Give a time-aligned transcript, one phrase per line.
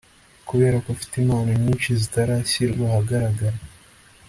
[0.47, 3.57] Kuberako ufite impano nyinshi zitarashyirwa ahagaragara